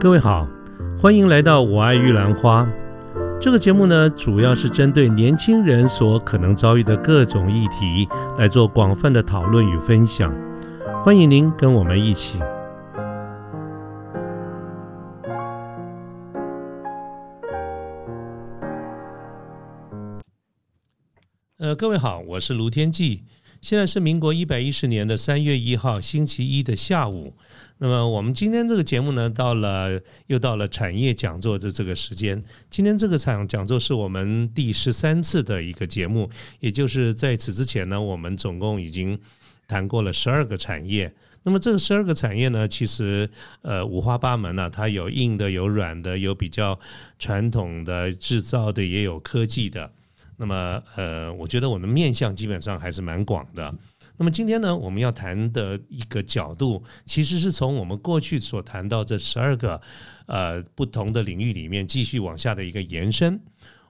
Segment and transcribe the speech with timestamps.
[0.00, 0.48] 各位好，
[0.98, 2.62] 欢迎来到《我爱玉兰花》
[3.38, 8.08] 这个节目呢，主要是针对年轻人所可能遭遇的各种议题
[8.38, 10.34] 来做广泛的讨论与分享。
[11.04, 12.40] 欢迎您跟我们一起。
[21.58, 23.24] 呃，各位好，我是卢天记。
[23.62, 27.34] 现在是民国一百一十年的三月一号星期一的下午。
[27.76, 32.42] 那么我们今天这个节目呢，到了又到了产业讲座的这个时间。
[32.70, 39.18] 今天这个场讲座是我们第十三次的一个节目，也就是在此之前呢，我们总共已经
[39.68, 41.12] 谈过了十二个产业。
[41.42, 43.28] 那么这十二个产业呢，其实
[43.60, 46.78] 呃五花八门呢，它有硬的，有软的，有比较
[47.18, 49.92] 传统的制造的，也有科技的。
[50.40, 53.74] 那么，呃，我觉得我们面向基本上还是蛮广的。
[54.16, 59.78] 那么今天呢，我们要谈的一个角度，其实是从我们过去所谈到这十二个
[60.24, 63.38] 呃不同的领域里面继续往下的一个延伸。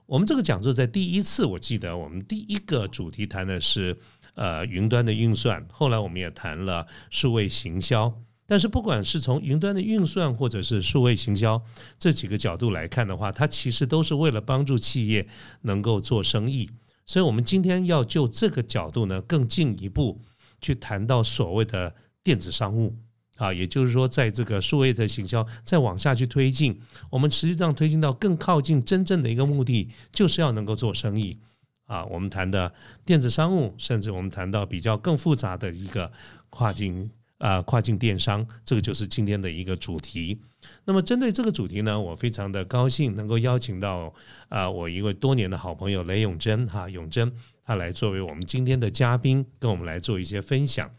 [0.07, 3.97] 我们这个讲座在第一次，我记得我们第一个主题谈的是
[4.35, 8.13] 呃云端的运算，后来我们也谈了数位行销。
[8.51, 11.63] 但是，不管是从云端的运算，或者是数位行销
[12.01, 15.25] 这几个角度来看的话，它其实都是为了帮助企业
[15.61, 16.69] 能够做生意。
[17.07, 20.21] 所以，我们今天要就这个角度呢，更进一步
[20.61, 22.97] 去谈到所谓的电子商务
[23.37, 26.77] 啊，也就是说，在这个数位的行销再往下去推进，
[27.09, 31.39] 我们实际上推进到更靠近真正的一个目的，就是要能够做生意
[31.87, 32.05] 啊。
[32.07, 32.75] 我们谈的
[33.07, 36.11] 电子商务，甚至我们谈到比较更复杂的一个
[36.49, 37.13] 跨境。
[37.41, 40.39] 啊，跨境电商，这个就是今天的一个主题。
[40.85, 44.13] 那么，针对这个主题呢，我非常的高兴能够邀请到
[44.51, 47.33] 啊，我一位多年的好朋友雷永贞哈，永贞
[47.65, 50.91] 他来作为我们今天的嘉宾，跟我们来做一些分享。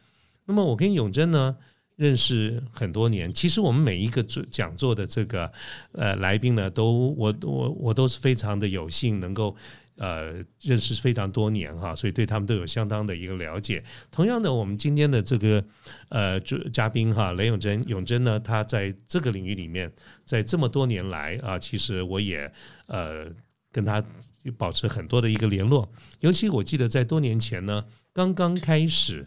[0.46, 1.56] 那么，我跟永贞呢
[1.96, 5.52] 认识很多年，其实我们每一个做讲座的这个
[5.92, 9.56] 呃来宾呢，都我我我都是非常的有幸能够。
[10.02, 13.84] 呃，认识非常多年哈，所以对他们都有相当的一个了解。
[14.10, 15.64] 同样的，我们今天的这个
[16.10, 19.92] 呃主嘉宾哈，雷永贞，永贞呢，他在这个领域里面，
[20.26, 22.52] 在这么多年来啊，其实我也
[22.88, 23.28] 呃
[23.72, 24.04] 跟他
[24.58, 25.88] 保持很多的一个联络。
[26.22, 29.24] 尤其我记得在多年前呢，刚刚开始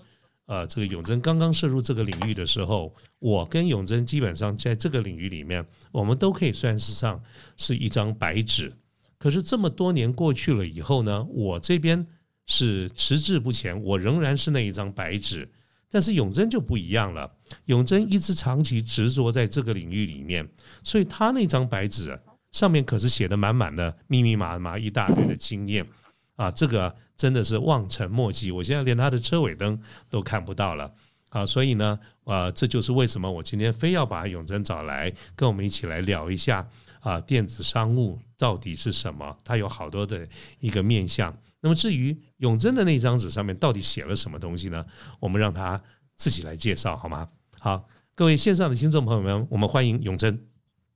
[0.46, 7.22] 呃，这个永贞刚刚涉入这个领域的时候，我跟永贞基本上在这个领域里面，我们都可以算是上
[7.56, 8.72] 是一张白纸。
[9.18, 12.06] 可是这么多年过去了以后呢，我这边
[12.46, 15.50] 是迟滞不前，我仍然是那一张白纸。
[15.90, 17.30] 但是永贞就不一样了，
[17.66, 20.48] 永贞一直长期执着在这个领域里面，
[20.82, 22.18] 所以他那张白纸
[22.50, 25.86] 上面可是写的满满的、密密麻麻一大堆的经验
[26.34, 28.50] 啊，这个真的是望尘莫及。
[28.50, 29.80] 我现在连他的车尾灯
[30.10, 30.92] 都看不到了
[31.28, 36.68] 啊，所以呢，呃，这就是为什么我今天非要把永贞找来，跟我们一起来聊一下。
[37.04, 39.36] 啊，电子商务到底是什么？
[39.44, 40.26] 它有好多的
[40.58, 41.36] 一个面向。
[41.60, 44.84] 那么至于永贞的那张纸上面到底写了什么东西呢？
[45.20, 45.80] 我们让他
[46.16, 47.28] 自己来介绍好吗？
[47.60, 47.84] 好，
[48.14, 50.46] 各位线上的听众朋友们，我们欢迎永贞。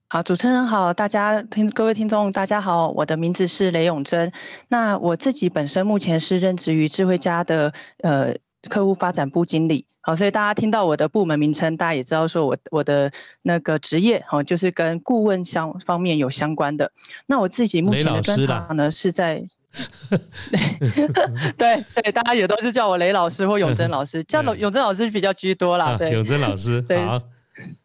[0.09, 4.33] 好，主持人好，大家听各位听众大家好，我的名字是雷永贞。
[4.69, 8.37] 那我自己本身目前是任职于智慧家的呃
[8.69, 9.87] 客户发展部经理。
[10.01, 16.93] 好，所以大家听到我的部门名称，大家也知道说我我的那个职业，哦，就是跟顾问相方面有相关的。
[17.27, 19.45] 那我自己目前的专长呢，是在，
[21.59, 25.99] 对对，大家也都是叫我雷老师或永贞老师，叫永贞老师比较居多啦。
[26.11, 27.21] 永贞老师，好。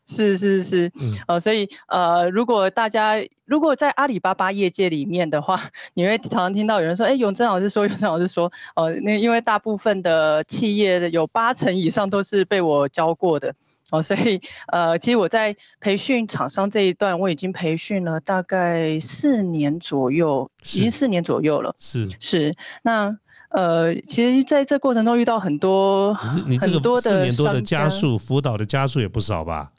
[0.06, 0.92] 是 是是，
[1.28, 5.60] 呃，所以呃，如果大家如果在阿里巴巴业界里面的话，
[5.94, 13.56] 你会常常听到有人说，哎，永正老师说，永正老师说，呃，那因为大部分的企业有八成以上都是被我教过的，
[13.92, 21.76] 哦，所以呃，其实我在培训厂商这一段，我已经培训了大概四年左右，已经四年左右了。
[21.80, 22.10] 是。
[22.20, 23.18] 是，那
[23.54, 29.72] 呃，其实在这过程中遇到很多很多的四年多的加速辅导的加速也不少吧。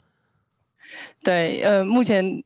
[1.21, 2.43] 对，呃，目前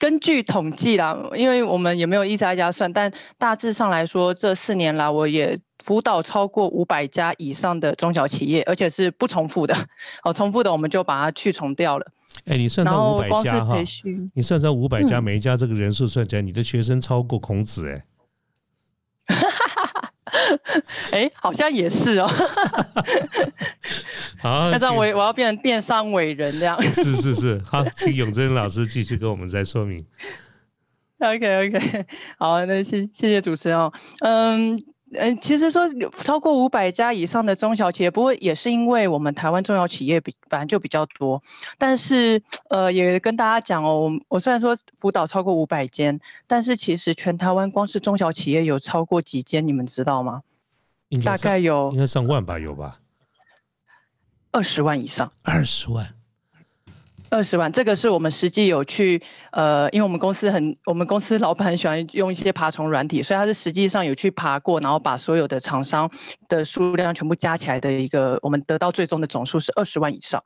[0.00, 9.76] 根据统计啦，因为我们也没有一家一家算，但大致上来说，这四年来我也辅导超过五百家以上的中小企业，而且是不重复的。
[10.24, 12.06] 哦，重复的我们就把它去重掉了。
[12.46, 13.76] 哎，你算到五百家哈，
[14.34, 18.04] 你算算五百家，每一家这个人数算起来，你的学生超过孔子哎。
[21.12, 22.28] 哎，好像也是哦。
[24.40, 26.80] 好，那这样我我要变成电商伟人这样。
[26.92, 30.04] 是是是，好，请永贞老师继续跟我们再说明。
[31.20, 32.06] OK OK，
[32.38, 33.92] 好，那谢谢谢主持人哦。
[34.20, 34.76] 嗯，
[35.16, 35.88] 嗯，其实说
[36.18, 41.42] 超过五百家以上的中小企业，不过也是因为我们台湾中小企业比本来就比较多，
[41.78, 50.42] 但是呃，也跟大家讲哦，我我虽然说辅导超过五百间，但是其实全台湾光是中小企业有超过几间，你们知道吗？
[51.24, 52.98] 大概有应该上万吧，有吧？
[54.50, 55.32] 二十万以上。
[55.42, 56.14] 二十万。
[57.34, 59.20] 二十万，这个是我们实际有去，
[59.50, 66.12] 呃，因为我们公司很，我们公司老板很喜欢用一些爬虫软体，所以他是实际上有去爬过，然后把所有的厂商
[66.48, 70.44] 的数量全部加起来的一个，我们得到最终的总数是二十万以上，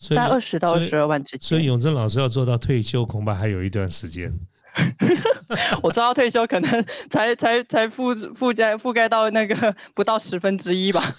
[0.00, 1.46] 在二十到二十二万之间。
[1.46, 4.32] 所以永正老师要做到退休，恐怕还有一段时间。
[5.82, 11.14] 我做到退休，可能才才才覆覆盖覆盖到那个不到十分之一吧。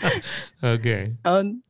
[0.64, 1.62] OK，嗯。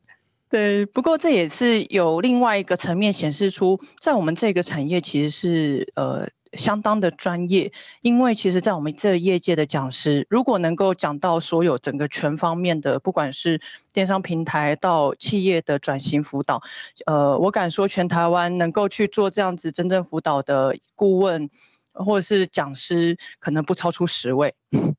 [0.49, 13.59] 对，不过这也是有另外一个层面显示出，在我们这个产业其实是呃相当的专业，因为其实，在我们这业界的讲师，如果能够讲到所有整个全方面的，不管是
[13.91, 16.61] 电商平台到企业的转型辅导，
[17.05, 21.49] 呃，我敢说全台湾能够去做这样子真正辅导的顾问
[21.91, 24.53] 或者是讲师，可能不超出十位。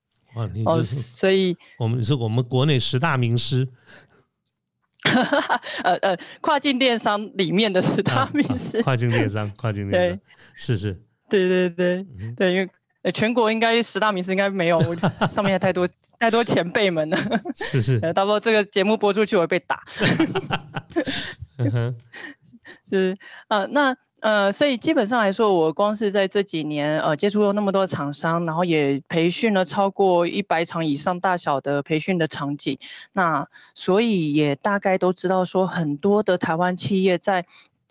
[0.66, 3.66] 哦，所以我们是我们国内十大名师。
[5.84, 10.20] 呃呃，跨境电商里面的十大名师，跨境电商，跨境电商，
[10.56, 12.06] 是是，对对对
[12.37, 14.81] 对，因为全国应该十大名师应该没有，
[15.28, 15.88] 上面太多
[16.19, 17.16] 太多前辈们了，
[17.54, 19.84] 是是， 呃，到时候这个节目播出去我会被打，
[22.88, 23.17] 是
[23.49, 23.97] 呃，那。
[24.23, 32.79] 呃，所以基本上来说，我光是在这几年，呃，接触了那么多厂商，然后也培训了超过一百场以上大小的培训的场景，
[33.12, 37.44] 那所以也大概都知道说，很多的台湾企业在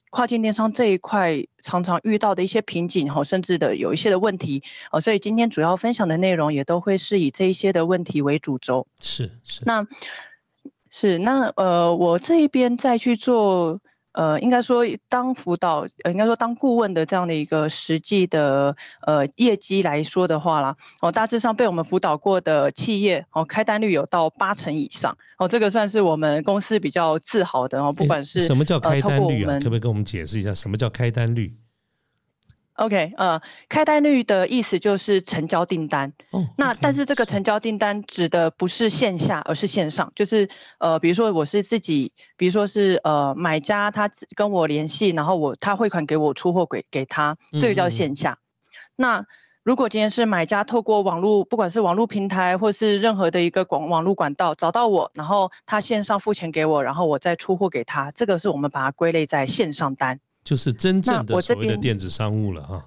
[0.09, 8.87] 跨境电商这一块常常遇到的一些瓶颈，哈，甚至的有一些的问题，哦，所以今天主要分享的内容也都会是以这一些的问题为主轴。
[8.99, 9.61] 是是。
[9.63, 9.87] 那，
[10.89, 13.79] 是那呃，我这一边再去做。
[14.15, 18.75] 呃，应该说当辅导，呃，应该说当顾问的这样的一个实际的
[19.05, 31.53] 呃业绩来说的话啦，哦，大致上被我们辅导过的企业，哦，开单率有到八成以上，哦，这个算是我们公司比较自豪的哦，不管是什么叫开单率啊，可不可以跟我们解释一下什么叫开单率
[32.75, 36.13] ？OK，呃，开单率的意思就是成交订单。
[36.31, 36.45] 哦。
[36.57, 40.11] 那但是这个成交订单指的不是线下，而是线上。
[40.15, 40.49] 就是
[40.79, 48.39] 呃，比如说我是自己，比如说是呃买家他跟我联系，然后我他汇款给我出货给给他，这个叫线下。
[48.95, 49.25] 那
[49.63, 60.19] 如果今天是买家透过网络，不管是网络平台或是任何的一个广网络管道找到我，然后他线上付钱给我，然后我再出货给他，这个是我们把它归类在线上单。
[60.45, 62.85] 就是真正的所谓的电子商务了哈，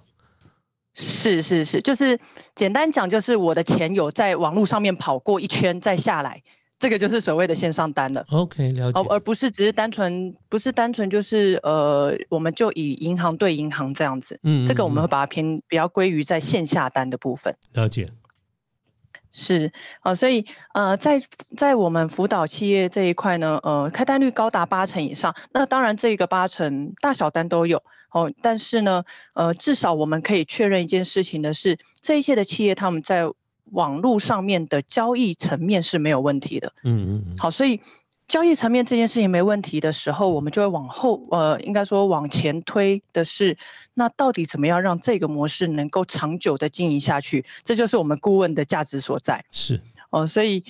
[0.94, 2.18] 是是是，就是
[2.54, 6.42] 简单讲，就是我的钱有在网络上面跑过一圈再下来，
[6.78, 8.24] 这个就是所谓的线上单了。
[8.30, 9.00] OK，了解。
[9.00, 17.56] 哦而不是只是单纯，不是单纯就是呃，我们就以银行对银行这样子，嗯，这个我们会把它偏比较归于在线下单的部分。
[17.74, 18.06] 了解。
[19.38, 20.44] 是啊，所以
[20.74, 21.22] 呃，在
[21.56, 25.34] 在我们辅导企业这一块呢，呃，开单率高达八成以上。
[25.52, 28.32] 那当然，这个八成大小单都有哦。
[28.42, 29.04] 但是呢，
[29.34, 33.30] 呃，至少我们可以确认一件事情的是，这一些的企业他们在
[33.70, 36.72] 网络上面的交易层面是没有问题的。
[36.82, 37.36] 嗯嗯嗯。
[37.38, 37.80] 好，所以。
[38.28, 43.56] 交易层面这件事情没问题的时候，我们就会往后，呃，应该说往前推的是，
[43.94, 47.46] 那到底怎么样让这个模式能够长久的经营下去？
[47.64, 49.46] 这就是我们顾问的价值所在。
[49.50, 49.80] 是，
[50.10, 50.62] 哦，所以，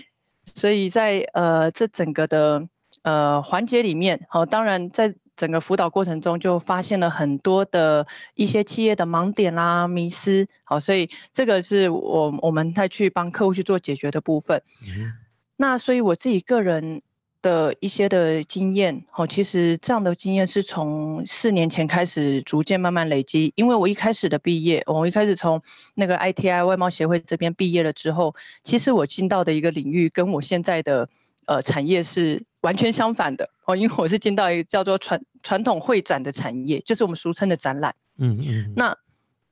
[0.45, 2.69] 所以在呃这整个的
[3.03, 14.63] 呃环节里面，好，当然在整个辅导过程中就发现了很多的一些企业的盲点啦、迷失，好，所以这个是我我们再去帮客户去做解决的部分。
[14.87, 15.15] 嗯，
[15.57, 17.03] 那所以我自己个人。
[17.49, 23.55] 的一些的经验，哦，其实这样的经验是从四年前开始逐渐慢慢累积。
[23.57, 25.63] 因为我一开始的毕业，我一开始从
[25.95, 31.09] 那个 ITI 外贸协会这边毕业了之后，其实我进到的一个领域跟我现在的
[31.47, 37.95] 呃产业是完全相反的哦，因为我是进到一个叫做传传统会展的产业，就是我们俗称的展览。
[38.19, 38.73] 嗯嗯。
[38.77, 38.99] 那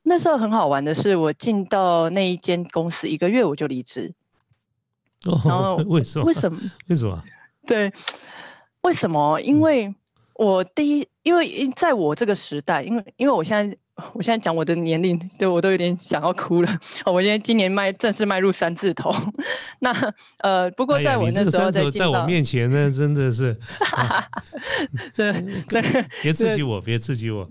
[0.03, 4.13] 那时候很好玩的是，我进到那一间公司一个月我就离职。
[5.25, 6.25] 哦，为什么？
[6.25, 6.59] 为什么？
[6.87, 7.23] 为什么？
[7.67, 7.93] 对，
[8.81, 9.39] 为什么？
[9.41, 9.93] 因为
[10.33, 13.77] 我第一，因为在我这个时代，因为因为我现在
[14.13, 16.69] 我现在讲我的年龄，对我都有点想要哭了。
[17.05, 19.13] 我今天今年迈正式迈入三字头。
[19.79, 19.91] 那
[20.39, 23.57] 呃，不过在我那时候在在我面前呢，真的是，
[25.15, 25.33] 对
[25.67, 25.81] 对，
[26.21, 27.49] 别刺激我，别刺激我。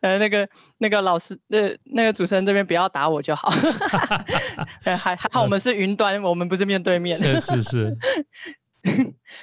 [0.00, 3.50] 呃，那个那个老师，呃，那个主持人这边不要打我就好。
[4.82, 7.20] 还还好，我们是云端，我们不是面对面。
[7.40, 7.96] 是是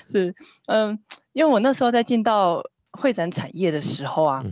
[0.07, 0.35] 是，
[0.67, 0.97] 嗯，
[1.33, 4.43] 因为我那时候在进到会展产业的时候啊，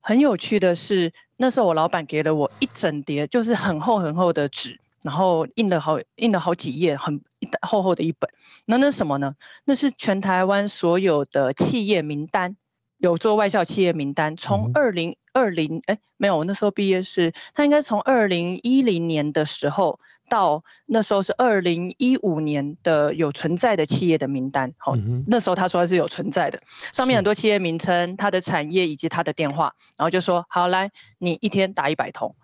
[0.00, 7.20] 很有趣的是，那时候我老板给了我一整叠，就是很厚很厚的纸，然后印了好印了好几页，很
[7.60, 8.30] 厚厚的一本。
[8.66, 9.34] 那那什么呢？
[9.64, 12.56] 那是全台湾所有的企业名单。
[12.98, 19.98] 有做外校企业名单，从二零二零哎没有，我那时候毕业是，他应该从二零一零年的时候
[20.32, 24.94] 到那时候是二零一五年的有存在的企业的名单，好，
[25.26, 26.62] 那时候他说是有存在的，
[26.94, 32.34] 上面很多企业名称、它的产业以及它的电话，然后就说好来，你一天打一百通，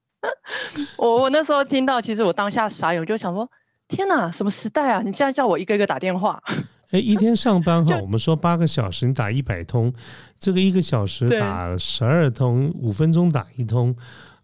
[0.96, 3.50] 我我那时候听到，其实我当下傻眼，我就想说，
[3.88, 5.02] 天哪，什么时代啊？
[5.04, 6.42] 你现在叫我一个一个打电话。
[6.90, 9.92] 哎，一天上班哈， 我们说八个小时，你打一百通，
[10.38, 13.94] 这个一个小时打十二通，五分钟打一通，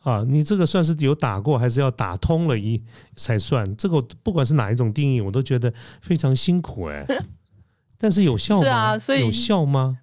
[0.04, 2.80] 啊，你这个算是有打过，还是要打通了一
[3.16, 3.74] 才算？
[3.76, 7.04] 这个不管是哪一种定义，我都觉得非常辛苦哎。
[7.98, 8.96] 但是有效吗？
[9.18, 9.98] 有效吗？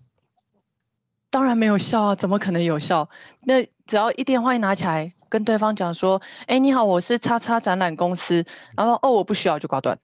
[1.29, 3.07] 当然没有效啊，怎么可能有效？
[3.43, 8.43] 那只要一电话一拿起来，跟对方讲说，哎，你好，我是叉叉展览公司，
[8.75, 9.99] 然后哦，我不需要就挂断。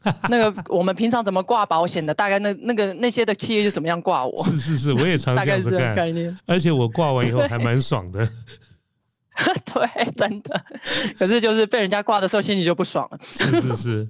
[0.28, 2.14] 那个我们平常怎么挂保险的？
[2.14, 4.44] 大概那那个那些的企业就怎么样挂我？
[4.44, 5.94] 是是是，我也常 这样子干。
[5.94, 6.38] 概念。
[6.46, 8.28] 而且我挂完以后还蛮爽的。
[9.72, 10.64] 对，真的。
[11.18, 13.18] 可是就是被人家挂的时候，心里就不爽了。
[13.22, 14.08] 是是是。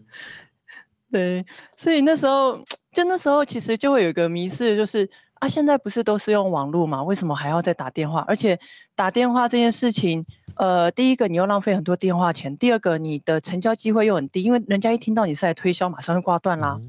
[1.12, 7.02] 对，所以那时候就那时候其实就会有一个迷失，就是啊，现在不是都是用网络嘛？
[7.02, 8.24] 为什么还要再打电话？
[8.26, 8.58] 而且
[8.94, 10.26] 打电话这件事情。
[10.54, 16.80] 呃，第一个你又浪费很多电话钱，第二个你的成交机会又很低，因为人家一听到你是来推销，马上就挂断啦。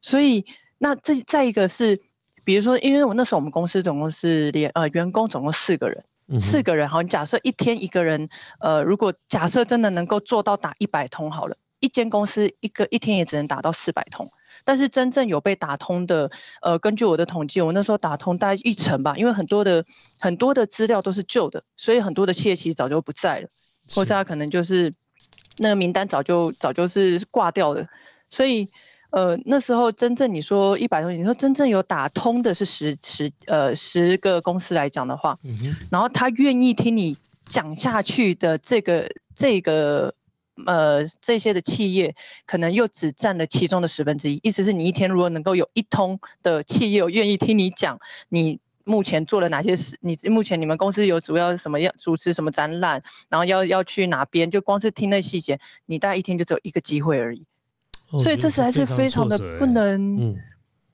[0.00, 0.46] 所以
[0.78, 2.00] 那这再一个是，
[2.44, 6.04] 比如说，因为我那时候我们公司总共是连呃员工总共四个人，
[6.38, 8.28] 四个人好，你假设一天一个人，
[8.60, 14.30] 呃，如果假设真的能够做到打一百通好了，一间公司一个一天也只能打到四百通。
[14.64, 19.84] 但是真正有被打通的，呃，根据我的统计，我那时候打通大概一成吧，因为很多的
[20.20, 23.48] 很多的资料都是旧的，所以很多的企业其实早就不在了，
[23.94, 24.94] 或者他可能就是
[25.56, 27.88] 那个名单早就早就是挂掉的，
[28.30, 28.70] 所以
[29.12, 35.38] 呃那时候真正你说一百多，你说真正有打通的是十十呃十个公司来讲的话，
[35.90, 37.16] 然后他愿意听你
[37.46, 40.14] 讲下去的这个这个。
[40.66, 42.14] 呃，这些的企业
[42.44, 57.46] 可能又只占了其中的十分之一，意思是你一天如果能够有一通的企业愿意听你讲，你目前做了哪些事，你目前你们公司有主要什么要主持什么展览，然后要要去哪边，就光是听那细节，你大概一天就只有一个机会而已，
[58.18, 60.36] 所以这实在是非常的不能，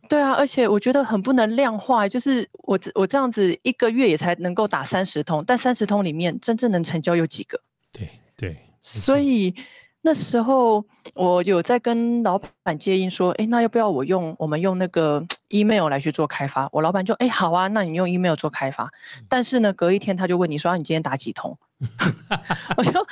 [0.09, 7.61] 对啊，而且我觉得很不能量化，就是我我这样子一个月也才能够打三十通，但三十通里面真正能成交有几个？
[7.93, 8.57] 对对。
[8.81, 9.55] 所以
[10.01, 16.69] 那时候我有在跟老板接应说，哎，那要不要我用我们用那个 email 来去做开发？
[16.73, 18.91] 我老板就，哎，好啊，那你用 email 做开发。
[19.29, 21.59] 但是呢，隔一天他就问你说，你今天打几通？
[22.79, 23.07] 我说，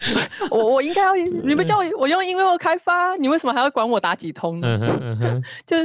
[0.50, 5.40] 我我应该要，你们叫我我用 email 开发，你为什么还要管我打几通呢？
[5.66, 5.76] 就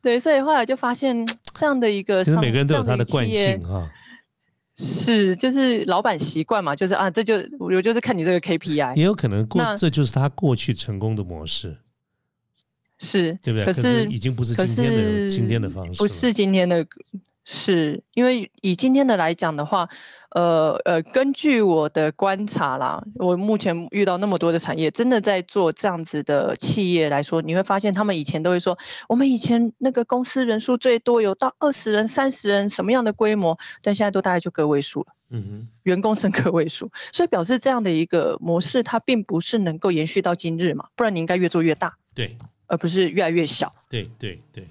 [0.00, 3.90] 对，所以后来就发现这样的一个，其实每个人都有他的惯性哈。
[4.76, 11.76] 是，就是老板习惯嘛，就是啊，这就我就是看你这个 KPI，也有可能过，这就是他过去成功的模式，
[13.00, 13.64] 是，对不对？
[13.64, 16.86] 可是已经不是今天的今天的方式，不是今天的，
[17.50, 19.88] 是因为以今天的来讲的话。
[20.30, 28.76] 呃呃，根据我的观察啦，我目前遇到那么多的产业，真的在做这样子的企业来说，你会发现他们以前都会说，
[29.08, 35.06] 我们以前那个公司人数最多有到二十人、三十人，什么样的规模，但现在都大概就个位数了。
[35.30, 42.36] 嗯哼，员工剩个位数，所以表示这样的一个模式，它并不是能够延续到今日嘛，不然你应该越做越大，对，
[42.66, 43.74] 而不是越来越小。
[43.88, 44.68] 对对对对对，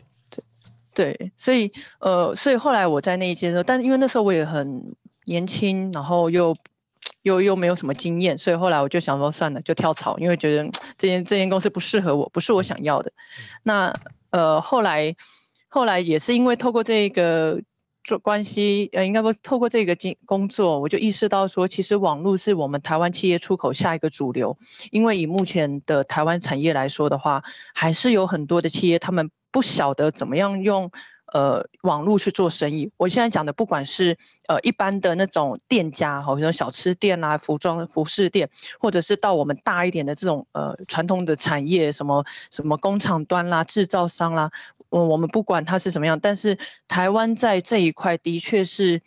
[1.36, 4.96] 所以呃，所以后来我在那一届的时候，但是因为那时候我也很。
[5.30, 6.56] 年轻，然后又
[7.22, 13.12] 又又没有什么经验，所以后来我就想说算了，就跳槽，因为觉得这间这间公司不适合我，不是我想要的。
[13.62, 13.94] 那
[14.30, 15.18] 呃后来
[15.68, 17.60] 后来也是因为透过这个
[18.08, 24.58] 做关系，呃应该说透过这个经工作，我就意识到说，其实网络是我们台湾企业出口下一个主流。
[24.92, 27.44] 因为以目前的台湾产业来说的话，
[27.76, 30.90] 还是有很多的企业他们不晓得怎么样用
[31.34, 32.92] 呃网络去做生意。
[32.96, 38.50] 我现在讲的不管是呃一般的那种店家哈，比如小吃店啦、服装服饰店，
[38.80, 44.52] 或者是到我们大一点的这种呃传统的产业，什么什么工厂端啦、制造商啦，
[44.90, 49.02] 我我们不管它是什么样，但是台湾在这一块的确是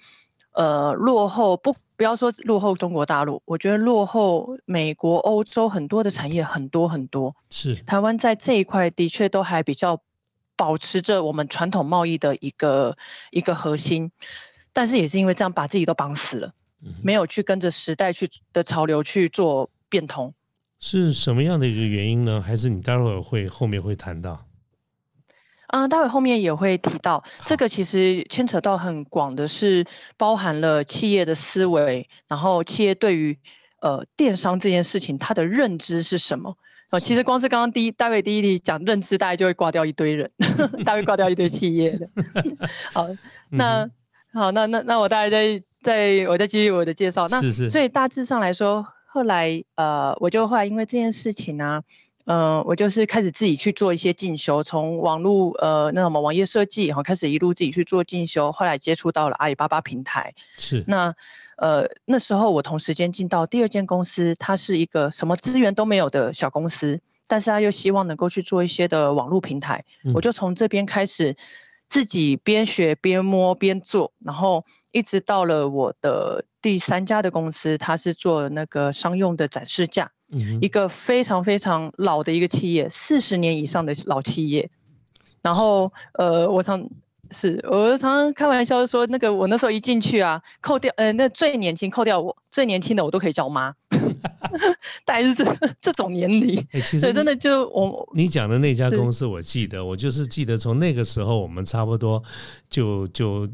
[0.52, 1.76] 呃落后不。
[1.96, 7.36] 不要说落后中国大陆，我觉得落后美国、欧洲很多的产业很多很多。
[7.50, 10.00] 是台湾在这一块的确都还比较
[10.56, 12.96] 保持着我们传统贸易的一个
[13.30, 14.12] 一个核心，
[14.72, 16.54] 但是也是因为这样把自己都绑死了，
[17.02, 20.32] 没有去跟着时代去的潮流去做变通。
[20.78, 22.40] 是什么样的一个原因呢？
[22.40, 24.46] 还是你待会儿会后面会谈到？
[25.70, 29.86] 啊，待会后面也会提到，这个其实牵扯到很广的，是
[30.16, 33.38] 包含了企业的思维，然后企业对于
[33.80, 36.56] 呃电商这件事情它的认知是什么？
[36.90, 40.32] 呃，其实光是刚刚第一大卫第一题讲认知，大概就会挂掉一堆人，
[40.84, 42.08] 大概挂掉一堆企业的。
[42.92, 43.06] 好，
[43.50, 43.88] 那
[44.32, 47.28] 好，那那那我大概再再我再继续我的介绍。
[47.28, 51.82] 那所以大致上来说，后来呃我就后来因为这件事情呢。
[52.30, 60.34] 嗯，我就是开始自己去做一些进修，从网络呃那什么网页设计，然后开始一路自己去做进修，后来接触到了阿里巴巴平台。
[60.56, 60.84] 是。
[60.86, 61.16] 那
[61.56, 69.84] 呃那时候我同时间进到第二间公司，它是一个什么资源都没有的小公司，但是他又希望能够去做一些的网络平台，
[70.14, 71.36] 我就从这边开始
[71.88, 80.12] 自己边学边摸边做，然后一直到了我的第三家的公司，它是做那个商用的展示架。
[80.60, 84.70] 一个非常非常老的一个企业，四十年以上的老企业。
[85.42, 86.88] 然后，呃，我常
[87.30, 93.74] 是我常常开玩笑说，那个我那时候一进去啊，扣掉，呃，那最年轻扣掉我最年轻的我都可以叫妈，
[95.04, 95.44] 大概是这
[95.80, 96.58] 这种年龄。
[96.72, 102.22] 哎，其实真的就我你讲的那家公司，我记得，我就是记得从那个时候，我们差不多
[102.68, 103.48] 就就。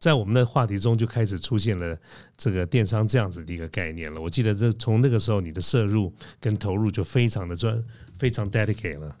[0.00, 1.94] 在我们的话题中就开始出现了
[2.34, 4.18] 这个电商这样子的一个概念了。
[4.18, 7.84] 我记得这从那个时候你的摄入跟投入就非常的专，
[8.18, 9.14] 非常 dedicate 了，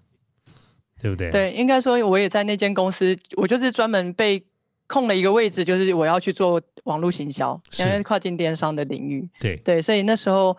[1.02, 1.30] 对不对？
[1.30, 4.42] 对，应该说我也在那间公司，我就是专门被
[4.86, 9.28] 空了一个位置，就是我要去做网络行销，因为跨境电商的领域。
[9.38, 10.56] 对对，所以那时候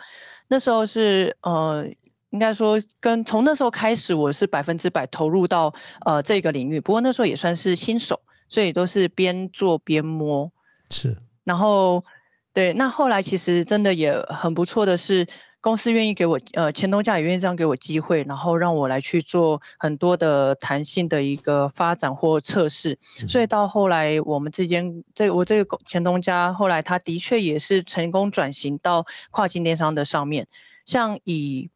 [0.48, 1.90] 那时候是呃，
[2.30, 5.74] 应该说跟从那时候开始，我是百分之百投入到
[6.06, 6.80] 呃这个领域。
[6.80, 8.21] 不过那时候也算是新手。
[8.52, 10.52] 所以都是边做边摸，
[10.90, 11.16] 是。
[11.46, 12.04] 然后，
[12.52, 15.26] 对，那后来其实真的也很不错的是，
[15.62, 23.00] 公司愿意给我，呃，前东家也愿意这样给我机会，然后让我来去做很多的弹性的一个发展或测试。
[23.30, 30.48] 所以到后来，我们这间这我这个前东家后来他的确也是成功转型到跨境电商的上面，
[30.86, 31.70] 像以。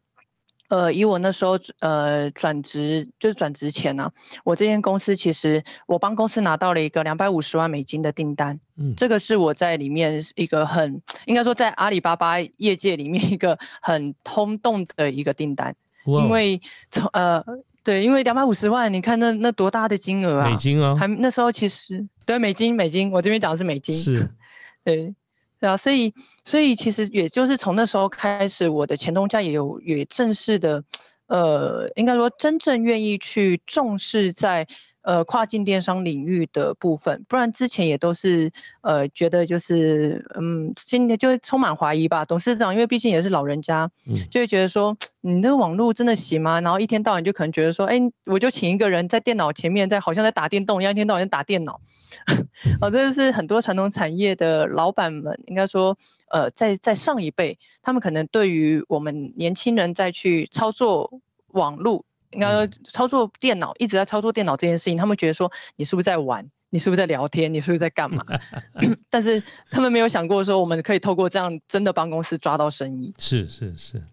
[0.67, 4.11] 呃，以我那时候呃转职就是转职前呢，
[4.43, 15.75] 我这间公司其实我帮公司拿到了一个两百五十万美金的订单，嗯，这个是我在里面一个很应该说在阿里巴巴业界里面一个很轰动的一个订单，
[16.05, 17.43] 因为从呃
[17.83, 24.29] 对，因为两百五十万，你看那那多大的金额啊，美金啊，还那时候其实对美金美金，我这边讲的是美金，是，
[24.83, 25.13] 对。
[25.59, 26.13] 对啊，所以
[26.43, 30.83] 所以其实也就是从那时候开始，我的前东家也有也正式的，
[31.27, 34.67] 呃，应该说真正愿意去重视在
[35.01, 42.25] 呃跨境电商领域的部分，不然之前也都是呃觉得就是嗯，今天就会充满怀疑吧。
[42.25, 43.89] 董事长因为毕竟也是老人家，
[44.29, 46.59] 就会觉得说你这个网络真的行吗？
[46.61, 51.79] 然后一天到晚就可能觉得说，哎，我就请一个人在电脑前面，在好像在打电动一样，一天到晚打电脑。
[52.81, 55.97] 哦，这是很多传统产业的老板们，应该说，
[56.29, 66.49] 呃，在在上一辈，他们可能对于我们年轻人再去操作网络，应该说操作电脑，一直在操作电脑这件事情，他们觉得说，你是不是在玩？
[66.69, 67.53] 你是不是在聊天？
[67.53, 68.25] 你是不是在干嘛？
[69.09, 73.13] 但是他们没有想过说，我们可以透过这样真的帮公司抓到生意。
[73.17, 74.03] 是是是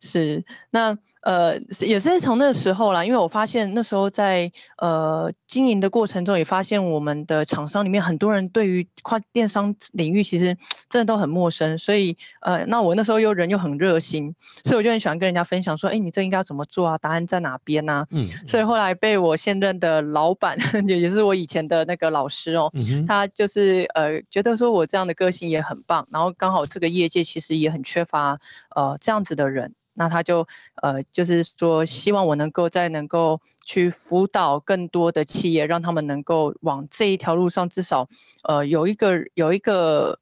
[0.00, 0.98] 是，那。
[1.22, 10.56] 呃，也是从那时候啦，因为我发现那时候在呃经营的过程中，也发现我们的厂商里面很多人对于跨电商领域其实
[10.88, 16.98] 真的都很陌生，所以呃，那我那时候又人又很热心，所以我就很喜欢跟人家分享说，哎，你这应该要怎么做啊？
[16.98, 18.06] 答案在哪边呢？
[18.10, 22.72] 嗯，所以后来被我现任的老板，也也是我以前的那个老师哦，
[23.06, 28.40] 他就是呃觉得说我这样的个性也很棒，然后刚好这个业界其实也很缺乏
[28.74, 29.74] 呃这样子的人。
[29.94, 38.08] 那他就呃，就是说希望我能够再能够去辅导更多的企业，让他们能够往这一条路上，至少
[38.42, 40.18] 呃有一个有一个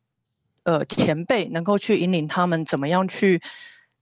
[0.64, 3.40] 呃前辈能够去引领他们怎么样去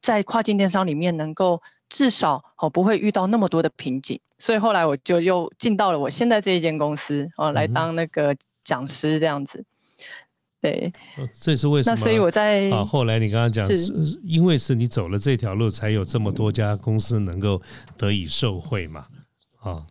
[0.00, 4.20] 在跨境电商里面能够至少哦不会遇到那么多的瓶颈。
[4.38, 9.64] 所以后来我就又进到了我现在这一间公司哦，来当那个讲师这样子。
[10.70, 10.92] 对，
[11.32, 11.96] 这是为什么？
[11.96, 17.60] 那所以我在啊，后来你刚刚讲是因为是你走了这条路，才有这么多家公司能够
[17.96, 19.06] 得以受惠嘛？
[19.60, 19.86] 啊。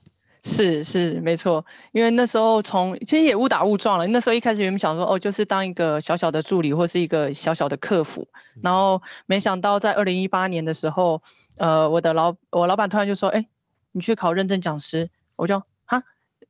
[0.48, 4.06] 是是没错，因为那时候从其实也误打误撞了。
[4.06, 8.28] 那时候一开始原本想说，哦，就是当一个小小的助理或是一个小小的客服，
[8.62, 11.24] 然后没想到在二零一八年的时候，
[11.58, 13.48] 呃，我的老我老板突然就说，哎，
[13.92, 15.66] 你去考认证讲师，我就哈，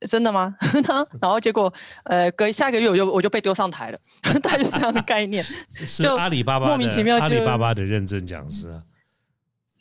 [0.00, 0.54] 真的吗？
[1.20, 1.72] 然后结果
[2.04, 3.98] 呃隔下一个月我就我就被丢上台了，
[4.42, 5.44] 大概是这样的概念。
[5.86, 8.82] 是阿里巴巴莫名其妙阿里巴巴的认证讲师啊。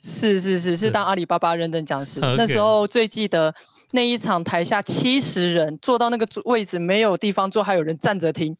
[0.01, 3.53] 是是是是当阿里巴巴认证讲师，那时候最记得。
[3.91, 8.57] 那一场台下七十人坐到那个位置没有地方坐，还有人站着听。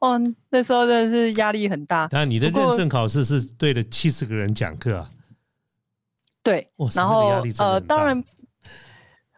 [0.00, 0.18] 哦，
[0.50, 2.08] 那时候真的是压力很大。
[2.10, 5.10] 但你的认证考试是对着七十个人讲课啊？
[6.42, 8.24] 对，然后呃，当然，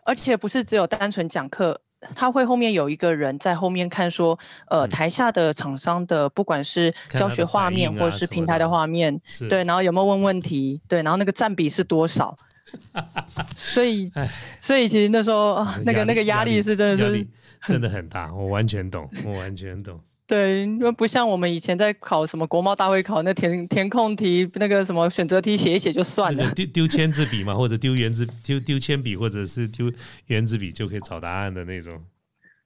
[0.04, 1.80] 而且不是只有单纯讲课，
[2.14, 4.38] 他会后面有一个人在后面看，说
[4.68, 12.38] 呃台下的厂商的不管是教学画面或者是平台的画面，对，然后有没有问问题，对，然后那个占比是多少。
[13.54, 14.10] 所以，
[14.58, 17.26] 所以其实那时候啊，那个那个压力是真的是
[17.66, 20.00] 真的很大，我完全懂，我完全懂。
[20.26, 26.50] 对，因为不像我们以前在考什么国贸大会考，那填填空题，那个什么选择题写一写就算了。
[26.52, 29.92] 丢丢签字笔嘛，或者丢圆珠丢丢铅笔，或者是丢
[30.26, 31.92] 圆珠笔就可以找答案的那种。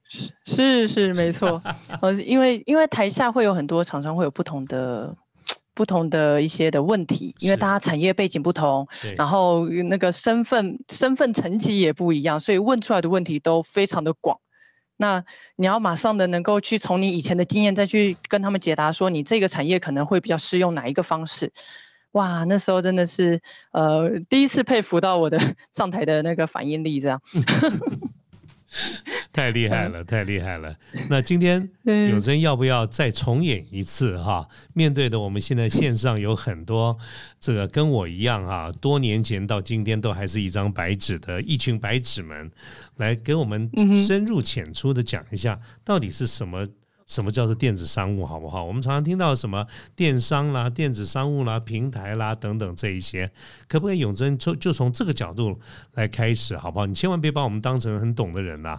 [0.09, 1.63] 是是是，没错。
[2.01, 5.17] 呃，因为因为台下会有很多厂商会有不同的。
[5.75, 14.41] 不同的一些的问题，因为大家产业背景不同，然后那个身份身份层级也不一样，所以问出来的问题都非常的广。
[14.99, 15.25] 那
[15.57, 21.53] 你要马上的能够去从你以前的经验再去跟他们解答，说你这个产业可能会比较适用哪一个方式。
[22.13, 25.39] 哇，那时候真的是呃第一次佩服到我的
[25.71, 27.23] 上台的那个反应力，这样。
[29.33, 30.75] 太厉害了，太厉害了！
[31.09, 34.49] 那今天 永珍要不要再重演一次哈？
[34.75, 36.97] 面对的我们现在线上有很多
[37.41, 42.51] 这个跟我一样啊，多年前到今天都还是一张白纸的一群白纸们，
[42.97, 43.71] 来给我们
[44.05, 46.67] 深入浅出的讲一下，到底是什么？
[47.09, 48.63] 什么叫做电子商务，好不好？
[48.63, 49.67] 我们常常听到什么
[49.97, 53.29] 电商啦、电子商务啦、平台啦等等这一些，
[53.67, 55.59] 可不可以永贞就就从这个角度
[55.95, 56.85] 来开始，好不好？
[56.85, 58.79] 你千万别把我们当成很懂的人呐，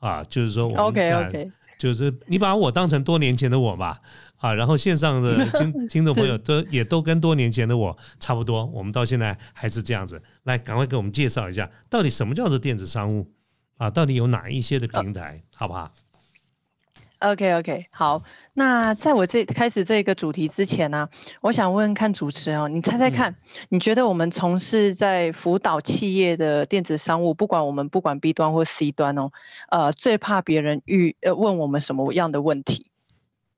[0.00, 4.00] 啊，就是说，OK OK，就是你把我当成多年前的我吧，
[4.38, 13.30] 啊，然后线上的 听听众朋友都也都跟多年前的我差不多，我们到现在还是这样子，来，赶快给我们介绍一下，到底什么叫做电子商务？
[13.76, 13.88] 啊？
[13.88, 15.90] 到底有哪一些的平台，好不好
[17.20, 18.22] ？OK OK，好，
[18.54, 21.08] 那在我这开始这个主题之前呢，
[21.40, 23.36] 我想问看主持人哦，你猜猜看，
[23.68, 29.30] 你觉得我们从事在辅导企业的电子商务，不管我们不管 B 端或 C 端哦，
[29.70, 32.86] 呃，最怕别人遇呃问我们什么样的问题？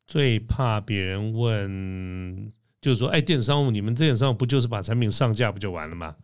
[0.06, 6.16] 最怕别人问，就是说，哎，电子商务，你们电子商务不就是把产品上架不就完了吗？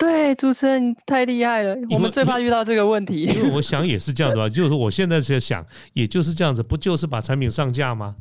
[0.00, 3.24] 对，主持人太厉害了，我们最怕遇到这个问题。
[3.24, 8.16] 因为 我想也是这样子吧，就是我现在在想，也就是这样子，不就是把产品上架吗？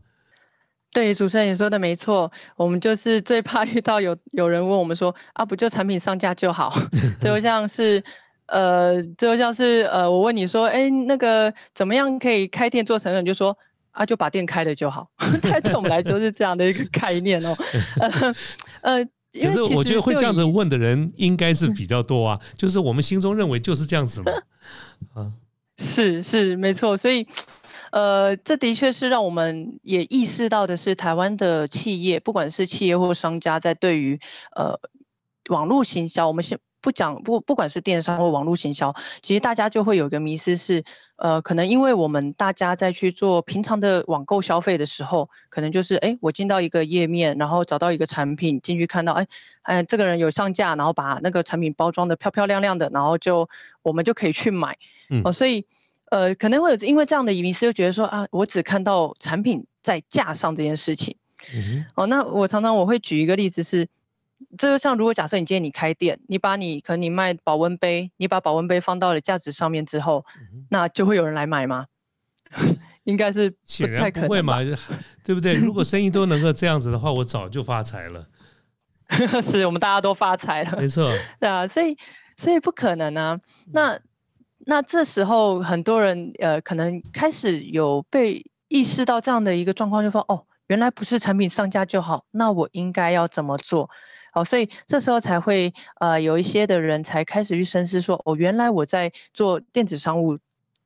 [0.92, 6.74] 对，主持人你说的没错，我们就是最怕遇到有有人问我们说啊，不就产品上架就好？
[7.24, 8.04] 就像是
[8.48, 13.26] 呃，就像是呃，我问你说，哎，那个怎么样可以开店做成人？
[13.26, 13.58] 就说
[13.92, 15.08] 啊，就把店开了就好。
[15.64, 17.56] 对我们来说是这样的一个概念哦，
[18.82, 19.08] 呃。
[19.34, 24.32] 可是我觉得会这样子问的人应该是比较多啊，就是我们心中认为就是这样子嘛，
[25.14, 25.34] 啊，
[25.78, 27.28] 是是没错，所以
[27.92, 34.20] 呃，这的确是让我们也意识到的是，台湾的企业，不管是企业或商家，在对于
[34.56, 34.80] 呃
[35.50, 36.60] 网络行销，我们先。
[36.82, 40.86] 不讲不，不管是电商或网络行销，其实大家就会有一个迷失是，
[41.18, 49.28] 呃，可能因为我们大家在去做平常的网购消费的时候，可能就是，哎，我进到一个页面，然后找到一个产品，进去看到，哎，
[49.62, 53.50] 哎，这个人有上架，然后把那个产品包装的漂漂亮亮的，然后就
[53.82, 54.78] 我们就可以去买，
[55.26, 55.66] 哦，所以，
[56.10, 61.18] 呃，可能会有因为这样的迷失，就觉得说啊，我只看到产品在架上这件事情，
[61.96, 63.90] 哦，那我常常我会举一个例子是。
[64.58, 70.26] 这就像如果假设你今天你开店，你把你可能你卖保温杯，你把保温杯放到了架子上面之后，
[70.70, 71.88] 那就会有人来买吗？
[73.04, 74.58] 应该是不太可能，会嘛？
[75.24, 75.56] 对不对？
[75.56, 78.28] 如果生意都能够这样子的话，我早就发财了。
[79.42, 81.12] 是我们大家都发财了，没错。
[81.40, 81.98] 对啊，所以
[82.38, 83.40] 所以不可能啊。
[83.74, 84.00] 那
[84.60, 93.90] 那这时候很多人呃，可能开始有被意识到这样的一个状况，就说哦，原来不是产品上架就好，那我应该要怎么做？
[94.40, 100.40] 好，所以这时候才会呃有一些的人才开始去深思说，哦，原来我在做电子商务，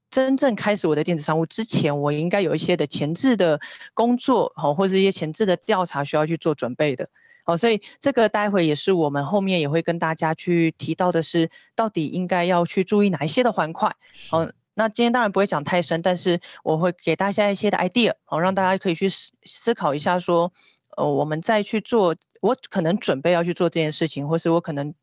[0.10, 3.60] 真正开始我的电子商务之前，我应该有一些的前置的
[3.94, 7.10] 工作，好，或者一些前置的调查需要去做准备的。
[7.44, 13.96] 好，所以这个待会也是我们后面也会跟大家去提到的是，到底应该要去注意哪一些的环块。
[14.32, 20.52] 好，那今天当然不会讲太深，但是我会给大家一些的 idea，好，让大家可以去思思考一下，说，
[20.98, 24.93] 呃，我们再去做，我可能准备要去做这件事情，或是我可能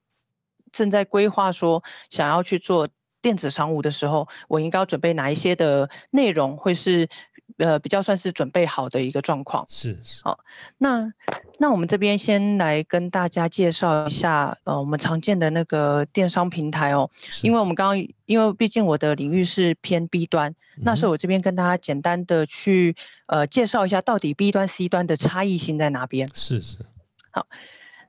[0.70, 2.86] 正在规划说想要去做
[3.22, 7.08] 电子商务的时候，我应该要准备哪一些的内容，会是。
[7.58, 9.66] 呃，比较算是准备好的一个状况。
[9.68, 10.22] 是是。
[10.22, 10.38] 好，
[10.78, 11.12] 那
[11.58, 17.10] 那我们这边先来跟大家介绍一下，呃，我们常见的那个电商平台哦。
[17.42, 22.94] 因为我们刚刚，因为毕竟我的领域是偏 B 端，那所以我这边跟大家简单的去
[23.26, 26.30] 呃介绍一下，到底 B 端 C 端的差异性在哪边。
[26.32, 26.78] 是是。
[27.30, 27.46] 好。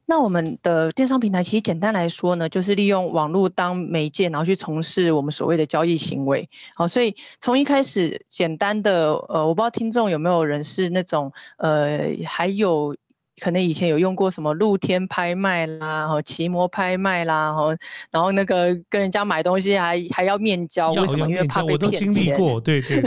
[0.08, 6.50] 那我们的电商平台其实简单来说呢，就是利用网络当媒介，然后去从事我们所谓的交易行为。
[6.76, 12.98] 好，所以从一开始简单的，呃，我不知道听众有没有人是那种，呃，还有
[13.40, 17.74] 可能以前有用过什么露天拍卖啦，哈，骑摩拍卖啦，哈，
[18.10, 21.30] 然后那个跟人家买东西还还要面交，为什么？
[21.30, 22.08] 因为怕被骗钱。
[22.10, 23.02] 我都经历过，对对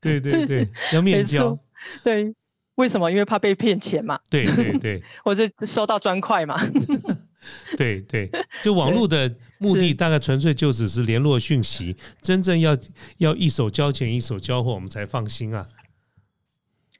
[0.00, 1.58] 对对对，要面交，
[2.02, 2.34] 对。
[2.80, 3.10] 为什么？
[3.10, 4.18] 因为怕被骗钱嘛。
[4.30, 6.58] 对对对，或者 收到砖块嘛。
[7.76, 8.30] 对对，
[8.62, 12.76] 就网络的目的大概纯粹就只是联络讯息，真正要
[13.18, 15.66] 要一手交钱一手交货，我们才放心啊。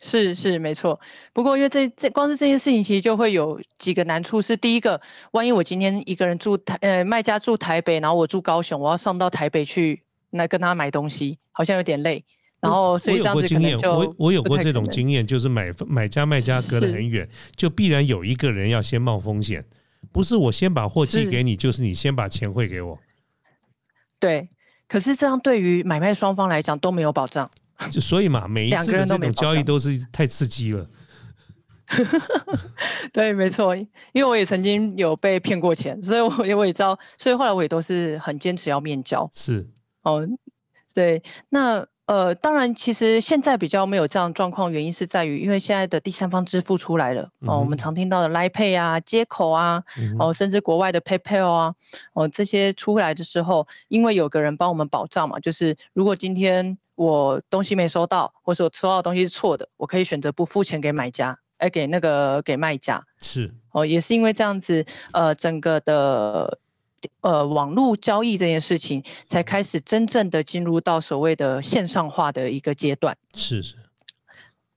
[0.00, 0.98] 是是没错，
[1.34, 4.40] 不过因为这这光是这件事情，其实就会有几个难处。
[4.40, 12.24] 是第一个，万一我今天一个人住台，呃，卖家住台北，然后我住高雄，我要上到台北去来跟他买东西，好像有点累。
[12.60, 19.64] 然后，所以这样子可能就我我有过这种经验，就是买买家卖家隔得很远，就必然有一个人要先冒风险，
[20.12, 22.98] 不是我先把货寄给你，就是你先把钱汇给我。
[24.18, 24.50] 对，
[24.88, 27.50] 可是这样对于买卖双方来讲都没有保障。
[27.90, 30.86] 就所以嘛，每一次的这种交易都是太刺激了。
[33.14, 39.30] 对，没错，因为我也曾经有被骗过钱，所以我我也知道，所以后来我也都是很坚持要面交。
[39.32, 39.66] 是
[40.02, 40.28] 哦，
[40.92, 41.86] 对，那。
[42.10, 49.84] 呃，当然，其实现在比较没有这样状况，原因是在于，因为现在的第三方支付出来了哦，我们常听到的 Line Pay 啊、接口啊，
[50.18, 51.74] 哦，甚至国外的 PayPal 啊，
[52.12, 63.04] 哦，这些出来的时候，因为有个人帮我们保障嘛，就是如果今天我东西没收到，或者我收到的东西是错的，我可以选择不付钱给买家，哎，给那个给卖家。
[63.20, 66.58] 是哦，也是因为这样子，呃，整个的。
[67.20, 73.16] 呃，网络交易这件事情才开始真正的进入到所谓的线上化的一个阶段。
[73.34, 73.76] 是是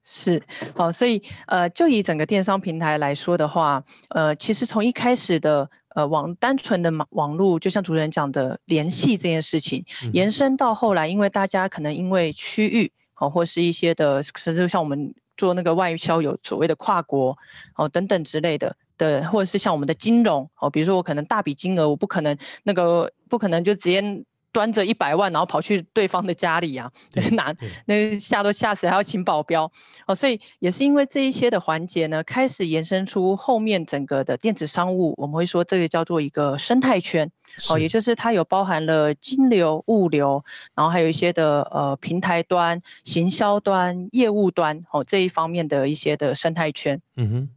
[0.02, 0.44] 是，
[0.76, 17.38] 好，所以呃，就以整个电商平台来说的话，呃，其实从一开始的呃网单纯的网网络，就像主持人讲的联系这件事情，延伸到后来，因为大家可能因为区域哦，或是一些的，甚至像我们做那个外销有所谓的跨国
[17.76, 18.76] 哦等等之类的。
[18.98, 26.92] 的，或者是像我们的金融哦，比如说我可能大笔金额，我不可能那个不可能就直接端着一百万，然后跑去对方的家里啊，
[27.34, 29.72] 难，那吓都吓死，还要请保镖
[30.06, 37.32] 哦，所以也是因为这一些的环节呢，开始延伸出后面整个的电子商务，我们会说这个叫做一个生态圈
[37.68, 47.02] 哦，也就是它有包含了金流、物流，然后还有一些的呃平台端、行销端、业务端哦这一方面的一些的生态圈。
[47.16, 47.50] 嗯哼。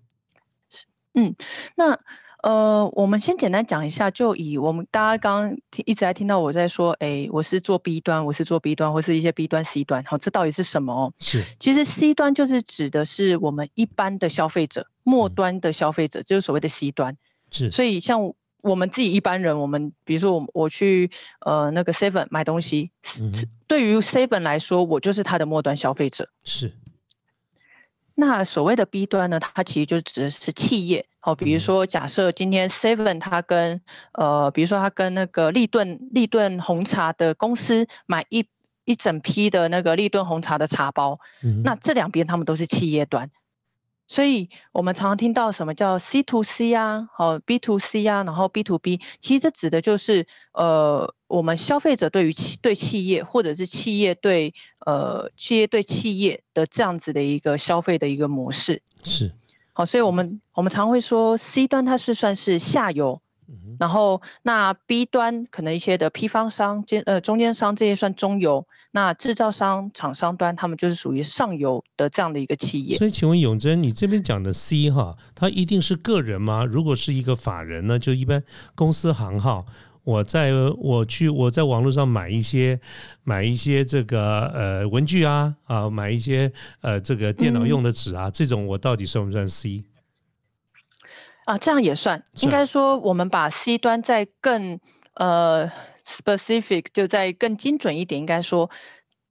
[1.17, 1.35] 嗯，
[1.75, 1.99] 那
[2.43, 11.13] 呃，我们先简单讲一下，就以我们大家刚刚听一直在听到我在说，哎，我是做 B 端，我是做 B 端，或是一些 B 端、C 端，好，这到底是什么？
[11.19, 17.17] 是，其实 C 端就是指的是我们一般的消费者，末端的消费者，就是所谓的 C 端。
[17.51, 22.93] 是，所以像我们自己一般人，我们比如说我我去呃那个 Seven 买东西，
[23.67, 26.29] 对于 Seven 来说，我就是他的末端消费者。
[26.45, 26.73] 是。
[28.19, 38.47] 那所谓的 B 端呢，它其实就指的是企业，好，比如说假设今天 Seven 它跟呃，比如说它跟那个立顿立顿红茶的公司买一
[38.87, 41.21] 一整批的那个立顿红茶的茶包，
[41.63, 43.31] 那这两边他们都是企业端。
[44.09, 58.83] 所以我们常常听到什么叫 C to C 啊，好 B to C 啊，然后 B to B，其实这指的就是呃我们消费者对于企对企业，或者是企业对呃企业对企业的这样子的一个消费的一个模式。
[59.03, 59.33] 是，
[59.73, 63.21] 好，所以我们我们常会说 C 端它是算是下游
[63.79, 72.99] 然后那 B 端可能一些的批发商、间呃中间商这些算中游，那制造商、厂商端他们就是属于上游的这样的一个企业。
[72.99, 76.65] 所以，请问永贞，你这边讲的 C 哈，它一定是个人吗？
[76.65, 78.43] 如果是一个法人呢，就一般
[78.75, 79.67] 公司行号。
[80.05, 82.79] 我在我去我在网络上买一些
[83.25, 89.85] 买一些这个呃文具啊啊，买一些呃这个电脑用的纸啊，这种我到底算不算 C？
[91.47, 92.23] 啊，这样也算。
[92.43, 94.79] 应该说，我们把 C 端再更
[95.15, 95.73] 呃
[96.07, 98.71] specific，就在更精准一点，应该说。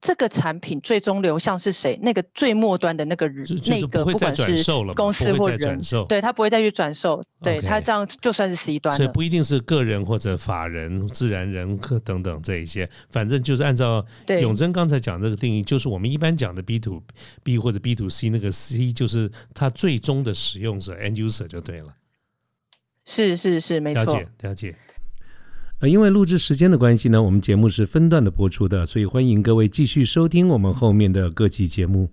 [0.01, 1.97] 这个产品最终流向是谁？
[1.99, 17.01] 那个最末端的那个人，那个不管是公司或人，对他不会再去转售，对他这样就算是 C 端所以不一定是个人或者法人、自然人等等这一些，反正就是按照永贞刚才讲这个定义，就是我们一般讲的 B to
[17.41, 21.87] B 或者 B to C，那个 C 就是它最终的使用者 end user 就对了。
[23.05, 24.75] 是是是，没错，了解了解。
[25.79, 32.09] 呃，因为录制时间的关系呢，我们节目是分段的播出的，所以欢迎各位继续收听我们后面的各期节目。